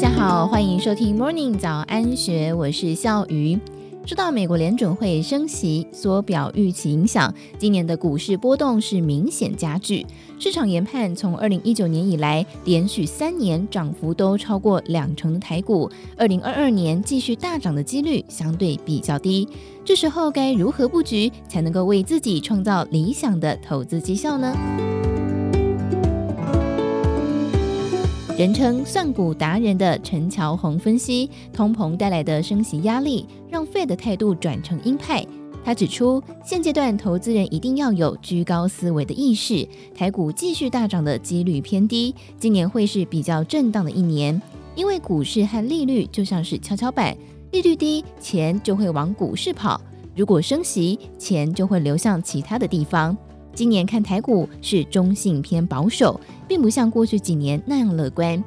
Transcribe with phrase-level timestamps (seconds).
[0.00, 3.58] 大家好，欢迎收听 Morning 早安学，我是笑鱼。
[4.06, 10.06] 受到美国联准会升息缩表预期影响，今年的股市波动是明显加剧。
[10.38, 19.48] 市场研判，从二零一九年以来，连续三年涨幅都超过两成的台股，二零二二年继续大涨的几率相对比较低。
[19.84, 24.56] 这时候该如何布局，才能够为自己创造理想的投资绩效呢？
[28.38, 35.26] 人称算股达人的陈乔宏分析，通膨带来的升息压力，让 Fed 的态度转成鹰派。
[35.64, 44.40] 他指出，现阶段投资人一定要有居高思维的意识，台股继续大涨的几率偏低，今年会是比较震荡的一年，
[44.76, 47.16] 因为股市和利率就像是跷跷板，
[47.50, 49.80] 利率低，钱就会往股市跑；
[50.14, 53.18] 如果升息，钱就会流向其他的地方。
[53.52, 58.42] 今年看台股是中性偏保守，并不像过去几年那样乐观。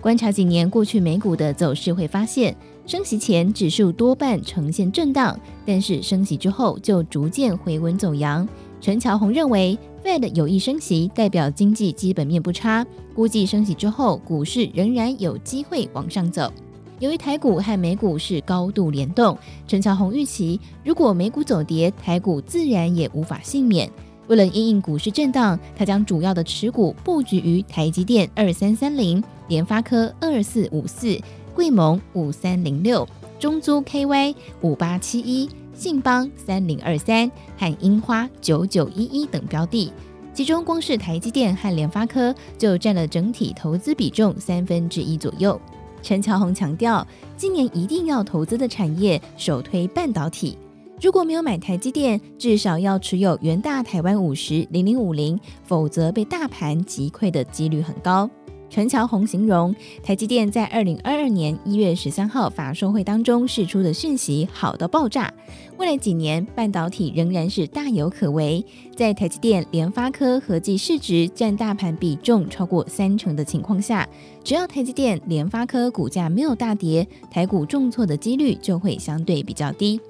[0.00, 8.48] 观察几年过去美股的走势，会发现升息前指数多半呈现震荡，但是升息之后就逐渐回稳走扬。
[8.80, 12.84] 陈乔宏认为，Fed 有意升息，代表经济基本面不差，
[13.14, 16.52] 估计升息之后股市仍然有机会往上走。
[16.98, 23.88] 由于台股和美股是高度联动，陈乔宏预期，如果美股走跌，台股自然也无法幸免。
[24.32, 31.20] 为了因应股市震荡，他将主要的持股布局于台积电二三三零、联发科二四五四、
[31.54, 33.06] 贵盟五三零六、
[33.38, 39.92] 中租 KY 五八七一、信邦三零二三和樱花九九一一等标的。
[40.32, 45.60] 其中，光是台积电和联发科就占了整体投资比重三分之一左右。
[46.02, 50.56] 陈乔宏强调，今年一定要投资的产业首推半导体。
[51.02, 58.30] 如果没有买台积电，至少要持有元大台湾五十零零五零，否则被大盘击溃的几率很高。
[58.70, 65.34] 陈乔宏形容台积电在二零二二年一月十三号法说会当中释出的讯息好到爆炸，
[65.76, 68.64] 未来几年半导体仍然是大有可为。
[68.96, 74.08] 在台积电、联发科合计市值占大盘比重超过三成的情况下，
[74.44, 80.00] 只要台积电、联发科股价没有大跌，台股重挫的几率就会相对比较低。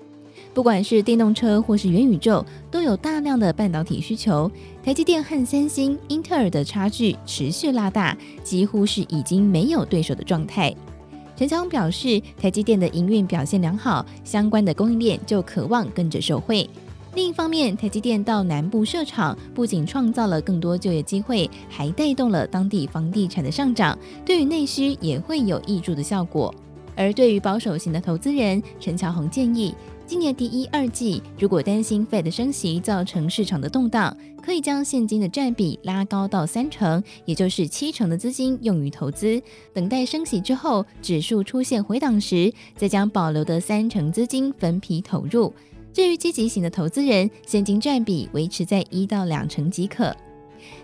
[0.54, 4.50] 不管是电动车或是元宇宙，都有大量的半导体需求。
[4.84, 10.74] 台积电和三星、英特尔的差距持续拉大，几乎是已经没有对手的状态。
[11.34, 16.68] 陈乔宏表示，台积电的营运表现良好，相关的供应链就渴望跟着受惠。
[17.14, 26.54] 另一方面，台积电到南部设厂，不仅创造了更多就业机会，还带动了当地房地产的上涨，对于内需也会有挹注的效果。
[26.94, 29.74] 而对于保守型的投资人，陈乔宏建议。
[30.04, 39.40] 今年第一、二季，如果担心 Fed 升息造成市场的动荡，可以将现金的占比拉高到三成，也就是七成的资金用于投资，
[39.72, 45.52] 等待升息之后，指数出现回档时，再将保留的三成资金分批投入。
[45.92, 50.14] 至于积极型的投资人，现金占比维持在一到两成即可。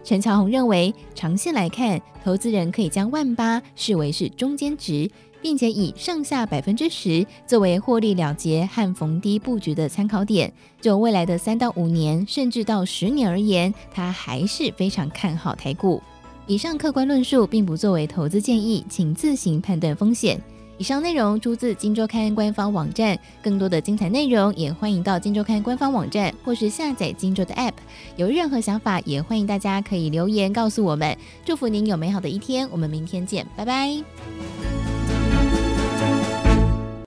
[0.04, 5.10] 陈乔宏认为，长线来看，投资人可以将万八视为是中间值。
[5.40, 10.52] 并且以上下百分之十作为获利了结和逢低布局的参考点。
[10.80, 16.02] 就未来的三到五年，甚至到十年而言，他还是非常看好台股。
[16.48, 20.40] 以上客观论述并不作为投资建议，请自行判断风险。
[20.78, 27.72] 以上内容出自《金周刊》官方网站，更多的精彩内容也欢迎到《金周刊》官方网站或是下载《金周》的 App。
[28.16, 31.18] 有任何想法，也欢迎大家可以留言告诉我们。
[31.44, 33.90] 祝福您有美好的一天，我们明天见，拜拜。